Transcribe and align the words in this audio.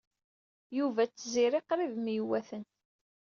Yuba 0.77 1.01
d 1.09 1.11
Tiziri 1.11 1.61
qrib 1.67 1.93
myewwaten. 1.99 2.63